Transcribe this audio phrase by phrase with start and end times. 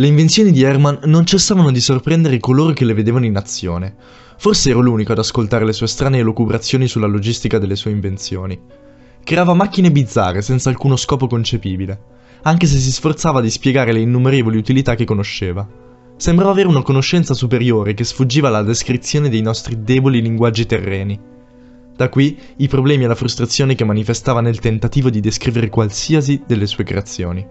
[0.00, 3.94] Le invenzioni di Herman non cessavano di sorprendere coloro che le vedevano in azione.
[4.38, 8.58] Forse ero l'unico ad ascoltare le sue strane elucubrazioni sulla logistica delle sue invenzioni.
[9.22, 12.00] Creava macchine bizzarre senza alcuno scopo concepibile,
[12.44, 15.68] anche se si sforzava di spiegare le innumerevoli utilità che conosceva.
[16.16, 21.20] Sembrava avere una conoscenza superiore che sfuggiva alla descrizione dei nostri deboli linguaggi terreni.
[21.94, 26.64] Da qui i problemi e la frustrazione che manifestava nel tentativo di descrivere qualsiasi delle
[26.64, 27.46] sue creazioni.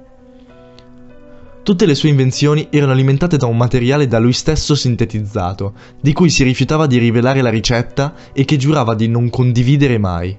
[1.69, 6.31] Tutte le sue invenzioni erano alimentate da un materiale da lui stesso sintetizzato, di cui
[6.31, 10.35] si rifiutava di rivelare la ricetta e che giurava di non condividere mai.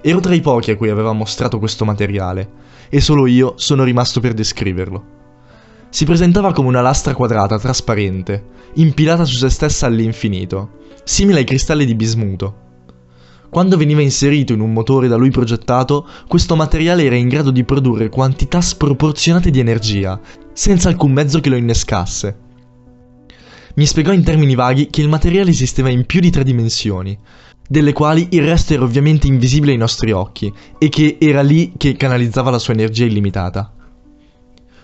[0.00, 2.48] Ero tra i pochi a cui aveva mostrato questo materiale,
[2.88, 5.04] e solo io sono rimasto per descriverlo.
[5.90, 8.44] Si presentava come una lastra quadrata trasparente,
[8.76, 12.63] impilata su se stessa all'infinito, simile ai cristalli di bismuto.
[13.54, 17.62] Quando veniva inserito in un motore da lui progettato, questo materiale era in grado di
[17.62, 20.20] produrre quantità sproporzionate di energia,
[20.52, 22.36] senza alcun mezzo che lo innescasse.
[23.76, 27.16] Mi spiegò in termini vaghi che il materiale esisteva in più di tre dimensioni,
[27.68, 31.94] delle quali il resto era ovviamente invisibile ai nostri occhi, e che era lì che
[31.94, 33.72] canalizzava la sua energia illimitata.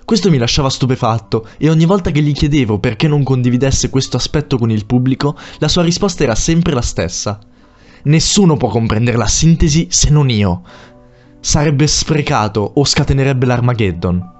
[0.05, 4.59] Questo mi lasciava stupefatto e ogni volta che gli chiedevo perché non condividesse questo aspetto
[4.59, 7.41] con il pubblico, la sua risposta era sempre la stessa.
[8.03, 10.63] Nessuno può comprendere la sintesi se non io.
[11.41, 14.39] Sarebbe sprecato o scatenerebbe l'Armageddon.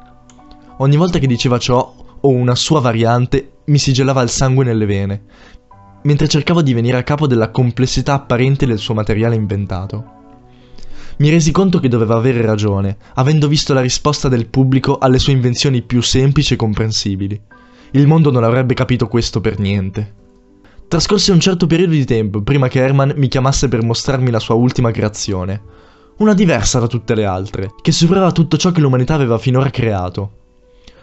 [0.79, 4.87] Ogni volta che diceva ciò, o una sua variante, mi si gelava il sangue nelle
[4.87, 5.23] vene,
[6.03, 10.19] mentre cercavo di venire a capo della complessità apparente del suo materiale inventato.
[11.19, 15.35] Mi resi conto che doveva avere ragione, avendo visto la risposta del pubblico alle sue
[15.35, 17.41] invenzioni più semplici e comprensibili.
[17.93, 20.15] Il mondo non avrebbe capito questo per niente.
[20.91, 24.57] Trascorse un certo periodo di tempo prima che Herman mi chiamasse per mostrarmi la sua
[24.57, 25.63] ultima creazione.
[26.17, 30.33] Una diversa da tutte le altre, che superava tutto ciò che l'umanità aveva finora creato.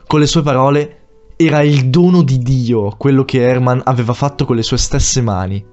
[0.06, 0.98] Con le sue parole,
[1.38, 5.66] era il dono di Dio quello che Herman aveva fatto con le sue stesse mani.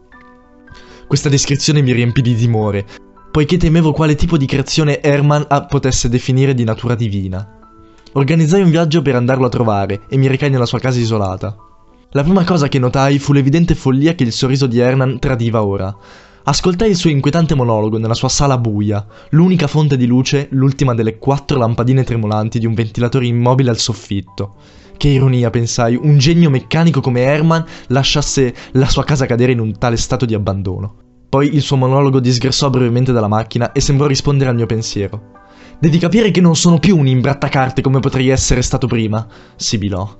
[1.08, 2.86] Questa descrizione mi riempì di timore,
[3.32, 7.58] poiché temevo quale tipo di creazione Herman potesse definire di natura divina.
[8.12, 11.56] Organizzai un viaggio per andarlo a trovare e mi recai nella sua casa isolata.
[12.16, 15.92] La prima cosa che notai fu l'evidente follia che il sorriso di Hernan tradiva ora.
[16.44, 21.18] Ascoltai il suo inquietante monologo nella sua sala buia, l'unica fonte di luce, l'ultima delle
[21.18, 24.54] quattro lampadine tremolanti di un ventilatore immobile al soffitto.
[24.96, 29.76] Che ironia, pensai, un genio meccanico come Herman lasciasse la sua casa cadere in un
[29.76, 30.94] tale stato di abbandono.
[31.28, 35.32] Poi il suo monologo disgressò brevemente dalla macchina e sembrò rispondere al mio pensiero.
[35.80, 39.26] Devi capire che non sono più un imbrattacarte come potrei essere stato prima,
[39.56, 40.16] sibilò.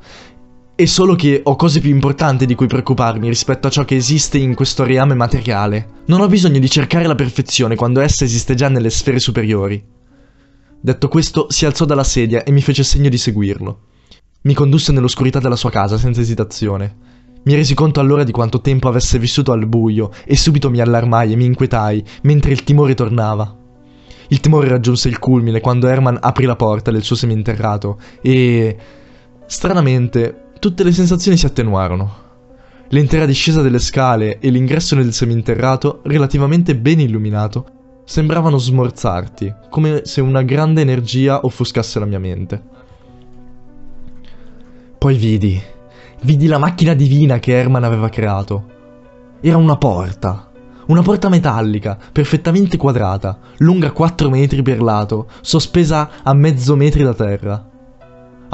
[0.77, 4.39] È solo che ho cose più importanti di cui preoccuparmi rispetto a ciò che esiste
[4.39, 6.03] in questo reame materiale.
[6.07, 9.81] Non ho bisogno di cercare la perfezione quando essa esiste già nelle sfere superiori.
[10.81, 13.81] Detto questo, si alzò dalla sedia e mi fece segno di seguirlo.
[14.43, 16.97] Mi condusse nell'oscurità della sua casa senza esitazione.
[17.45, 21.35] Mi resi conto allora di quanto tempo avesse vissuto al buio e subito mi allarmai
[21.35, 23.57] e mi inquietai mentre il timore tornava.
[24.27, 28.77] Il timore raggiunse il culmine quando Herman aprì la porta del suo seminterrato e...
[29.47, 32.23] Stranamente, tutte le sensazioni si attenuarono.
[32.89, 37.67] L'intera discesa delle scale e l'ingresso nel seminterrato, relativamente ben illuminato,
[38.07, 42.63] sembravano smorzarti, come se una grande energia offuscasse la mia mente.
[44.97, 45.63] Poi vidi,
[46.23, 48.65] vidi la macchina divina che Herman aveva creato.
[49.43, 50.51] Era una porta,
[50.87, 57.13] una porta metallica, perfettamente quadrata, lunga 4 metri per lato, sospesa a mezzo metro da
[57.13, 57.73] terra.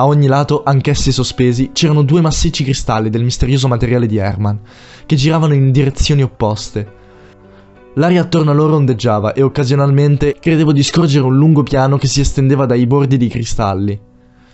[0.00, 4.58] A ogni lato, anch'essi sospesi, c'erano due massicci cristalli del misterioso materiale di Herman,
[5.04, 6.90] che giravano in direzioni opposte.
[7.96, 12.20] L'aria attorno a loro ondeggiava e occasionalmente credevo di scorgere un lungo piano che si
[12.20, 14.00] estendeva dai bordi dei cristalli.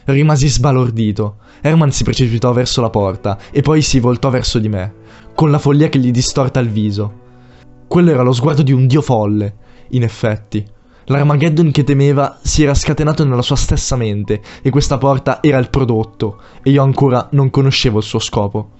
[0.06, 1.36] Rimasi sbalordito.
[1.60, 4.94] Herman si precipitò verso la porta e poi si voltò verso di me,
[5.36, 7.20] con la follia che gli distorta il viso.
[7.86, 9.54] Quello era lo sguardo di un dio folle,
[9.90, 10.74] in effetti.
[11.08, 15.70] L'Armageddon che temeva si era scatenato nella sua stessa mente e questa porta era il
[15.70, 18.70] prodotto e io ancora non conoscevo il suo scopo.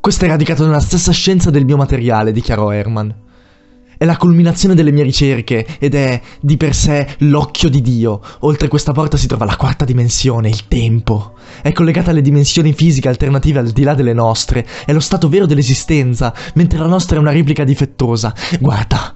[0.00, 3.22] Questo è radicato nella stessa scienza del mio materiale, dichiarò Herman.
[3.96, 8.20] È la culminazione delle mie ricerche ed è di per sé l'occhio di Dio.
[8.40, 11.36] Oltre questa porta si trova la quarta dimensione, il tempo.
[11.62, 14.66] È collegata alle dimensioni fisiche alternative al di là delle nostre.
[14.84, 18.34] È lo stato vero dell'esistenza, mentre la nostra è una replica difettosa.
[18.60, 19.14] Guarda,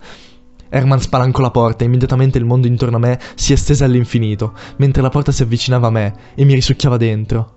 [0.71, 5.03] Herman spalancò la porta e immediatamente il mondo intorno a me si estese all'infinito, mentre
[5.03, 7.55] la porta si avvicinava a me e mi risucchiava dentro.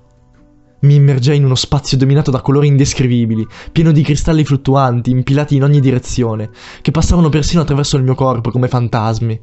[0.82, 5.64] Mi immergei in uno spazio dominato da colori indescrivibili, pieno di cristalli fluttuanti, impilati in
[5.64, 6.50] ogni direzione,
[6.82, 9.42] che passavano persino attraverso il mio corpo come fantasmi.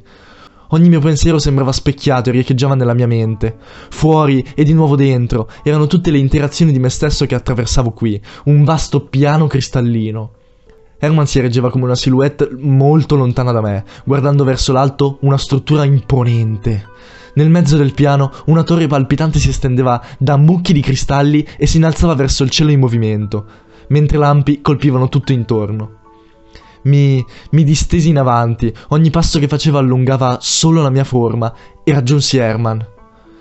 [0.71, 3.55] Ogni mio pensiero sembrava specchiato e riecheggiava nella mia mente.
[3.89, 8.21] Fuori e di nuovo dentro erano tutte le interazioni di me stesso che attraversavo qui,
[8.45, 10.33] un vasto piano cristallino.
[10.99, 15.85] Herman si erigeva come una silhouette molto lontana da me, guardando verso l'alto una struttura
[15.85, 16.85] imponente.
[17.35, 21.77] Nel mezzo del piano una torre palpitante si estendeva da mucchi di cristalli e si
[21.77, 23.45] innalzava verso il cielo in movimento,
[23.87, 25.97] mentre lampi colpivano tutto intorno.
[26.81, 31.53] Mi, mi distesi in avanti, ogni passo che facevo allungava solo la mia forma
[31.83, 32.85] e raggiunsi Herman,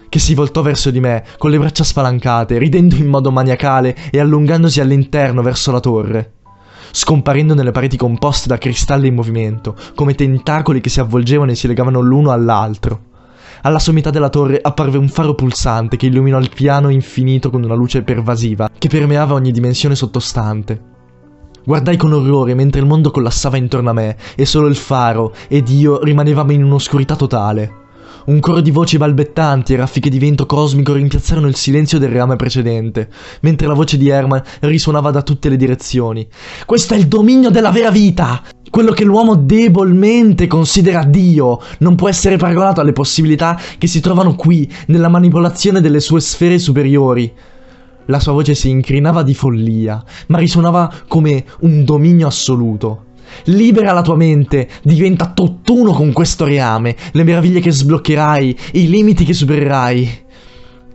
[0.09, 4.21] che si voltò verso di me con le braccia spalancate, ridendo in modo maniacale e
[4.21, 6.33] allungandosi all'interno verso la torre,
[6.91, 11.67] scomparendo nelle pareti composte da cristalli in movimento, come tentacoli che si avvolgevano e si
[11.67, 13.07] legavano l'uno all'altro.
[13.63, 17.75] Alla sommità della torre apparve un faro pulsante che illuminò il piano infinito con una
[17.75, 20.81] luce pervasiva che permeava ogni dimensione sottostante.
[21.65, 25.69] Guardai con orrore mentre il mondo collassava intorno a me e solo il faro ed
[25.69, 27.87] io rimanevamo in un'oscurità totale.
[28.29, 32.37] Un coro di voci balbettanti e raffiche di vento cosmico rimpiazzarono il silenzio del reame
[32.37, 33.09] precedente,
[33.41, 36.29] mentre la voce di Herman risuonava da tutte le direzioni.
[36.67, 38.43] Questo è il dominio della vera vita!
[38.69, 44.35] Quello che l'uomo debolmente considera Dio non può essere paragonato alle possibilità che si trovano
[44.35, 47.33] qui, nella manipolazione delle sue sfere superiori.
[48.09, 53.07] La sua voce si incrinava di follia, ma risuonava come un dominio assoluto.
[53.45, 59.25] Libera la tua mente, diventa tutt'uno con questo reame, le meraviglie che sbloccherai, i limiti
[59.25, 60.27] che supererai.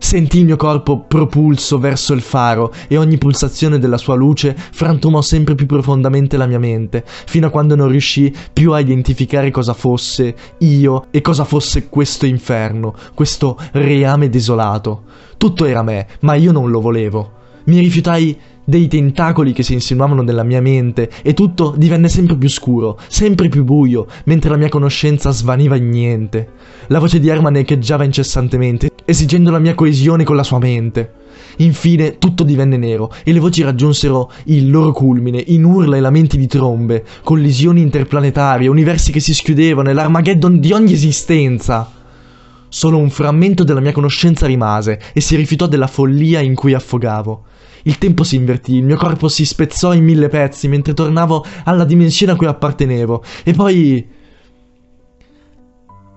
[0.04, 5.22] Sentì il mio corpo propulso verso il faro e ogni pulsazione della sua luce frantumò
[5.22, 9.74] sempre più profondamente la mia mente, fino a quando non riuscii più a identificare cosa
[9.74, 15.04] fosse io e cosa fosse questo inferno, questo reame desolato.
[15.38, 17.42] Tutto era me, ma io non lo volevo.
[17.66, 22.50] Mi rifiutai dei tentacoli che si insinuavano nella mia mente e tutto divenne sempre più
[22.50, 26.50] scuro, sempre più buio, mentre la mia conoscenza svaniva in niente.
[26.88, 31.22] La voce di Herman echeggiava incessantemente, esigendo la mia coesione con la sua mente.
[31.58, 36.38] Infine tutto divenne nero e le voci raggiunsero il loro culmine in urla e lamenti
[36.38, 42.02] di trombe, collisioni interplanetarie, universi che si schiudevano e l'Armageddon di ogni esistenza.
[42.74, 47.44] Solo un frammento della mia conoscenza rimase e si rifiutò della follia in cui affogavo.
[47.84, 51.86] Il tempo si invertì, il mio corpo si spezzò in mille pezzi mentre tornavo alla
[51.86, 53.24] dimensione a cui appartenevo.
[53.44, 54.10] E poi...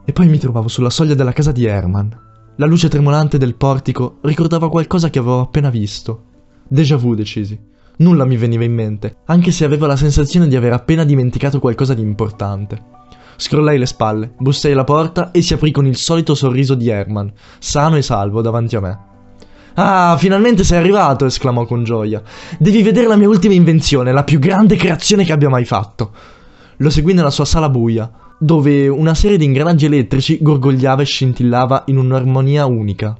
[0.02, 2.20] E poi mi trovavo sulla soglia della casa di Herman.
[2.56, 6.22] La luce tremolante del portico ricordava qualcosa che avevo appena visto.
[6.66, 7.60] Déjà vu, decisi.
[7.98, 11.92] Nulla mi veniva in mente, anche se avevo la sensazione di aver appena dimenticato qualcosa
[11.92, 12.94] di importante.
[13.36, 17.32] Scrollai le spalle, bussai alla porta e si aprì con il solito sorriso di Herman,
[17.58, 18.98] sano e salvo davanti a me.
[19.74, 21.26] Ah, finalmente sei arrivato!
[21.26, 22.22] esclamò con gioia.
[22.58, 26.12] Devi vedere la mia ultima invenzione, la più grande creazione che abbia mai fatto.
[26.78, 31.84] Lo seguì nella sua sala buia, dove una serie di ingranaggi elettrici gorgogliava e scintillava
[31.86, 33.16] in un'armonia unica.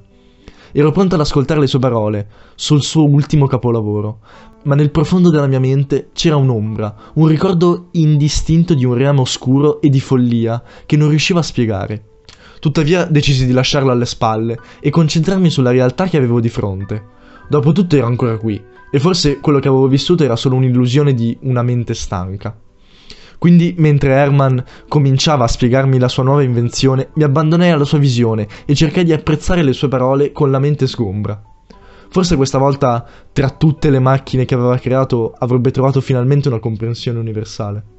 [0.73, 4.19] Ero pronto ad ascoltare le sue parole sul suo ultimo capolavoro,
[4.67, 9.81] ma nel profondo della mia mente c'era un'ombra, un ricordo indistinto di un reame oscuro
[9.81, 12.05] e di follia che non riuscivo a spiegare.
[12.59, 17.15] Tuttavia decisi di lasciarlo alle spalle e concentrarmi sulla realtà che avevo di fronte.
[17.49, 18.61] Dopotutto ero ancora qui,
[18.91, 22.59] e forse quello che avevo vissuto era solo un'illusione di una mente stanca.
[23.39, 28.49] Quindi, mentre Herman cominciava a spiegarmi la sua nuova invenzione, mi abbandonai alla sua visione
[28.65, 31.41] e cercai di apprezzare le sue parole con la mente sgombra.
[32.17, 37.19] Forse questa volta, tra tutte le macchine che aveva creato, avrebbe trovato finalmente una comprensione
[37.19, 37.96] universale.